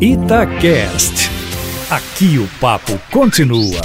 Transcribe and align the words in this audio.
Itacast. 0.00 1.28
Aqui 1.90 2.38
o 2.38 2.46
papo 2.60 2.92
continua. 3.10 3.80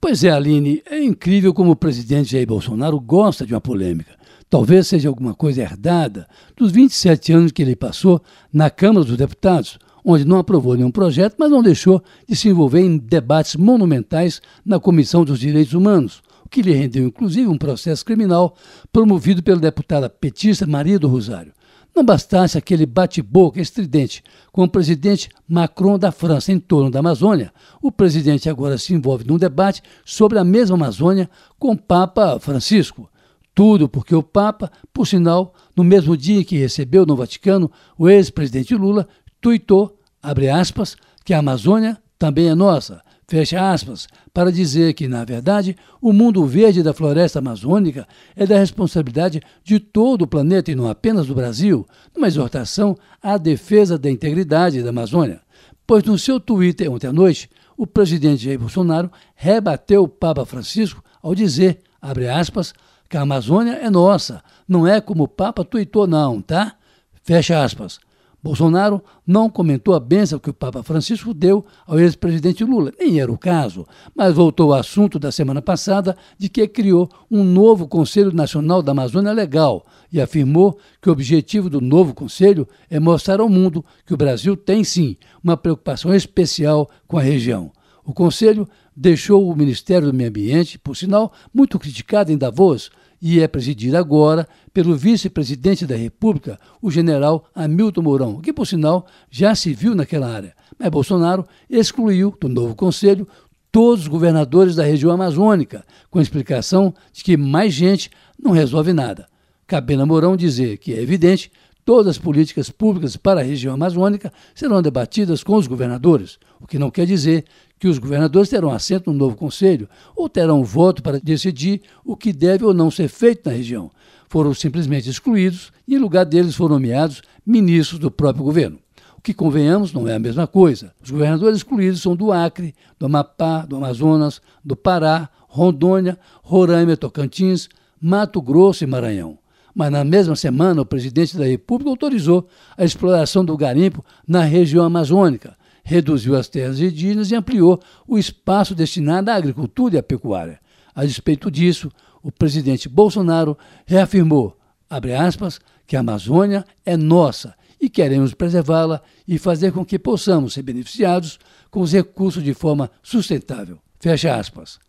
Pois 0.00 0.22
é, 0.22 0.30
Aline, 0.30 0.80
é 0.88 1.02
incrível 1.02 1.52
como 1.52 1.72
o 1.72 1.76
presidente 1.76 2.30
Jair 2.30 2.46
Bolsonaro 2.46 3.00
gosta 3.00 3.44
de 3.44 3.52
uma 3.52 3.60
polêmica. 3.60 4.12
Talvez 4.48 4.86
seja 4.86 5.08
alguma 5.08 5.34
coisa 5.34 5.62
herdada 5.62 6.28
dos 6.56 6.70
27 6.70 7.32
anos 7.32 7.50
que 7.50 7.60
ele 7.60 7.74
passou 7.74 8.22
na 8.52 8.70
Câmara 8.70 9.04
dos 9.04 9.16
Deputados, 9.16 9.76
onde 10.04 10.24
não 10.24 10.38
aprovou 10.38 10.76
nenhum 10.76 10.92
projeto, 10.92 11.34
mas 11.36 11.50
não 11.50 11.60
deixou 11.60 12.00
de 12.28 12.36
se 12.36 12.48
envolver 12.48 12.82
em 12.82 12.96
debates 12.96 13.56
monumentais 13.56 14.40
na 14.64 14.78
Comissão 14.78 15.24
dos 15.24 15.40
Direitos 15.40 15.74
Humanos, 15.74 16.22
o 16.46 16.48
que 16.48 16.62
lhe 16.62 16.72
rendeu 16.72 17.04
inclusive 17.04 17.48
um 17.48 17.58
processo 17.58 18.04
criminal 18.04 18.54
promovido 18.92 19.42
pela 19.42 19.58
deputada 19.58 20.08
petista 20.08 20.64
Maria 20.64 20.96
do 20.96 21.08
Rosário. 21.08 21.57
Não 21.98 22.04
bastasse 22.04 22.56
aquele 22.56 22.86
bate-boca 22.86 23.60
estridente 23.60 24.22
com 24.52 24.62
o 24.62 24.68
presidente 24.68 25.28
Macron 25.48 25.98
da 25.98 26.12
França 26.12 26.52
em 26.52 26.60
torno 26.60 26.92
da 26.92 27.00
Amazônia, 27.00 27.52
o 27.82 27.90
presidente 27.90 28.48
agora 28.48 28.78
se 28.78 28.94
envolve 28.94 29.24
num 29.26 29.36
debate 29.36 29.82
sobre 30.04 30.38
a 30.38 30.44
mesma 30.44 30.76
Amazônia 30.76 31.28
com 31.58 31.72
o 31.72 31.76
Papa 31.76 32.38
Francisco. 32.38 33.10
Tudo 33.52 33.88
porque 33.88 34.14
o 34.14 34.22
Papa, 34.22 34.70
por 34.92 35.08
sinal, 35.08 35.52
no 35.74 35.82
mesmo 35.82 36.16
dia 36.16 36.38
em 36.38 36.44
que 36.44 36.56
recebeu 36.56 37.04
no 37.04 37.16
Vaticano 37.16 37.68
o 37.98 38.08
ex-presidente 38.08 38.76
Lula, 38.76 39.08
tuitou, 39.40 39.98
abre 40.22 40.48
aspas, 40.48 40.96
que 41.24 41.34
a 41.34 41.40
Amazônia 41.40 42.00
também 42.16 42.48
é 42.48 42.54
nossa, 42.54 43.02
fecha 43.28 43.70
aspas, 43.70 44.08
para 44.32 44.50
dizer 44.50 44.94
que, 44.94 45.06
na 45.06 45.22
verdade, 45.22 45.76
o 46.00 46.14
mundo 46.14 46.46
verde 46.46 46.82
da 46.82 46.94
floresta 46.94 47.40
amazônica 47.40 48.08
é 48.34 48.46
da 48.46 48.58
responsabilidade 48.58 49.42
de 49.62 49.78
todo 49.78 50.22
o 50.22 50.26
planeta 50.26 50.72
e 50.72 50.74
não 50.74 50.88
apenas 50.88 51.26
do 51.26 51.34
Brasil, 51.34 51.86
numa 52.16 52.26
exortação 52.26 52.96
à 53.22 53.36
defesa 53.36 53.98
da 53.98 54.10
integridade 54.10 54.82
da 54.82 54.88
Amazônia. 54.88 55.42
Pois 55.86 56.02
no 56.04 56.18
seu 56.18 56.40
Twitter 56.40 56.90
ontem 56.90 57.06
à 57.06 57.12
noite, 57.12 57.50
o 57.76 57.86
presidente 57.86 58.44
Jair 58.44 58.58
Bolsonaro 58.58 59.12
rebateu 59.36 60.04
o 60.04 60.08
Papa 60.08 60.46
Francisco 60.46 61.04
ao 61.22 61.34
dizer, 61.34 61.80
abre 62.00 62.28
aspas, 62.28 62.72
que 63.10 63.16
a 63.16 63.22
Amazônia 63.22 63.72
é 63.72 63.90
nossa, 63.90 64.42
não 64.66 64.86
é 64.86 65.02
como 65.02 65.24
o 65.24 65.28
Papa 65.28 65.64
tuitou 65.64 66.06
não, 66.06 66.40
tá? 66.40 66.76
Fecha 67.22 67.62
aspas. 67.62 68.00
Bolsonaro 68.42 69.02
não 69.26 69.50
comentou 69.50 69.94
a 69.94 70.00
benção 70.00 70.38
que 70.38 70.50
o 70.50 70.54
Papa 70.54 70.82
Francisco 70.82 71.34
deu 71.34 71.66
ao 71.86 71.98
ex-presidente 71.98 72.62
Lula, 72.62 72.92
nem 72.98 73.20
era 73.20 73.32
o 73.32 73.38
caso, 73.38 73.86
mas 74.14 74.34
voltou 74.34 74.72
ao 74.72 74.78
assunto 74.78 75.18
da 75.18 75.32
semana 75.32 75.60
passada 75.60 76.16
de 76.38 76.48
que 76.48 76.66
criou 76.68 77.08
um 77.28 77.42
novo 77.42 77.88
Conselho 77.88 78.32
Nacional 78.32 78.80
da 78.80 78.92
Amazônia 78.92 79.32
Legal 79.32 79.84
e 80.12 80.20
afirmou 80.20 80.78
que 81.02 81.08
o 81.08 81.12
objetivo 81.12 81.68
do 81.68 81.80
novo 81.80 82.14
conselho 82.14 82.66
é 82.88 83.00
mostrar 83.00 83.40
ao 83.40 83.48
mundo 83.48 83.84
que 84.06 84.14
o 84.14 84.16
Brasil 84.16 84.56
tem 84.56 84.84
sim 84.84 85.16
uma 85.42 85.56
preocupação 85.56 86.14
especial 86.14 86.88
com 87.06 87.18
a 87.18 87.22
região. 87.22 87.72
O 88.04 88.14
conselho 88.14 88.66
deixou 88.96 89.48
o 89.48 89.54
Ministério 89.54 90.08
do 90.08 90.14
Meio 90.14 90.30
Ambiente, 90.30 90.78
por 90.78 90.96
sinal, 90.96 91.32
muito 91.52 91.78
criticado 91.78 92.32
em 92.32 92.38
Davos, 92.38 92.90
e 93.20 93.40
é 93.40 93.48
presidido 93.48 93.96
agora 93.96 94.46
pelo 94.72 94.96
vice-presidente 94.96 95.86
da 95.86 95.96
República, 95.96 96.58
o 96.80 96.90
general 96.90 97.44
Hamilton 97.54 98.02
Mourão, 98.02 98.40
que, 98.40 98.52
por 98.52 98.66
sinal, 98.66 99.06
já 99.30 99.54
se 99.54 99.72
viu 99.72 99.94
naquela 99.94 100.32
área. 100.32 100.54
Mas 100.78 100.90
Bolsonaro 100.90 101.46
excluiu 101.68 102.34
do 102.40 102.48
novo 102.48 102.74
conselho 102.74 103.26
todos 103.72 104.02
os 104.02 104.08
governadores 104.08 104.76
da 104.76 104.84
região 104.84 105.10
amazônica, 105.10 105.84
com 106.10 106.18
a 106.18 106.22
explicação 106.22 106.94
de 107.12 107.22
que 107.22 107.36
mais 107.36 107.74
gente 107.74 108.10
não 108.42 108.52
resolve 108.52 108.92
nada. 108.92 109.26
Cabendo 109.66 110.02
a 110.02 110.06
Mourão 110.06 110.36
dizer 110.36 110.78
que 110.78 110.94
é 110.94 111.02
evidente 111.02 111.50
todas 111.88 112.08
as 112.08 112.18
políticas 112.18 112.68
públicas 112.68 113.16
para 113.16 113.40
a 113.40 113.42
região 113.42 113.72
amazônica 113.72 114.30
serão 114.54 114.82
debatidas 114.82 115.42
com 115.42 115.54
os 115.54 115.66
governadores, 115.66 116.38
o 116.60 116.66
que 116.66 116.78
não 116.78 116.90
quer 116.90 117.06
dizer 117.06 117.46
que 117.78 117.88
os 117.88 117.96
governadores 117.96 118.50
terão 118.50 118.70
assento 118.70 119.10
no 119.10 119.16
novo 119.16 119.36
conselho 119.36 119.88
ou 120.14 120.28
terão 120.28 120.62
voto 120.62 121.02
para 121.02 121.18
decidir 121.18 121.80
o 122.04 122.14
que 122.14 122.30
deve 122.30 122.62
ou 122.62 122.74
não 122.74 122.90
ser 122.90 123.08
feito 123.08 123.48
na 123.48 123.56
região. 123.56 123.90
Foram 124.28 124.52
simplesmente 124.52 125.08
excluídos 125.08 125.72
e, 125.88 125.94
em 125.94 125.98
lugar 125.98 126.26
deles, 126.26 126.54
foram 126.54 126.74
nomeados 126.74 127.22
ministros 127.46 127.98
do 127.98 128.10
próprio 128.10 128.44
governo. 128.44 128.78
O 129.16 129.22
que, 129.22 129.32
convenhamos, 129.32 129.90
não 129.90 130.06
é 130.06 130.14
a 130.14 130.18
mesma 130.18 130.46
coisa. 130.46 130.92
Os 131.02 131.10
governadores 131.10 131.56
excluídos 131.56 132.02
são 132.02 132.14
do 132.14 132.30
Acre, 132.30 132.74
do 132.98 133.06
Amapá, 133.06 133.64
do 133.64 133.76
Amazonas, 133.76 134.42
do 134.62 134.76
Pará, 134.76 135.30
Rondônia, 135.48 136.18
Roraima, 136.42 136.98
Tocantins, 136.98 137.66
Mato 137.98 138.42
Grosso 138.42 138.84
e 138.84 138.86
Maranhão. 138.86 139.38
Mas 139.78 139.92
na 139.92 140.02
mesma 140.02 140.34
semana, 140.34 140.82
o 140.82 140.84
presidente 140.84 141.36
da 141.36 141.44
República 141.44 141.88
autorizou 141.88 142.48
a 142.76 142.84
exploração 142.84 143.44
do 143.44 143.56
garimpo 143.56 144.04
na 144.26 144.42
região 144.42 144.84
amazônica, 144.84 145.56
reduziu 145.84 146.34
as 146.34 146.48
terras 146.48 146.80
indígenas 146.80 147.30
e 147.30 147.36
ampliou 147.36 147.80
o 148.04 148.18
espaço 148.18 148.74
destinado 148.74 149.30
à 149.30 149.36
agricultura 149.36 149.94
e 149.94 149.98
à 149.98 150.02
pecuária. 150.02 150.58
A 150.92 151.04
despeito 151.04 151.48
disso, 151.48 151.92
o 152.20 152.32
presidente 152.32 152.88
Bolsonaro 152.88 153.56
reafirmou, 153.86 154.58
aspas, 154.90 155.60
que 155.86 155.96
a 155.96 156.00
Amazônia 156.00 156.64
é 156.84 156.96
nossa 156.96 157.54
e 157.80 157.88
queremos 157.88 158.34
preservá-la 158.34 159.00
e 159.28 159.38
fazer 159.38 159.70
com 159.70 159.84
que 159.84 159.96
possamos 159.96 160.54
ser 160.54 160.62
beneficiados 160.62 161.38
com 161.70 161.82
os 161.82 161.92
recursos 161.92 162.42
de 162.42 162.52
forma 162.52 162.90
sustentável. 163.00 163.78
Fecha 164.00 164.34
aspas. 164.34 164.80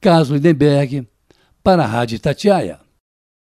Carlos 0.00 0.30
Lindenberg, 0.30 1.06
para 1.62 1.84
a 1.84 1.86
Rádio 1.86 2.18
Tatiaia. 2.18 2.85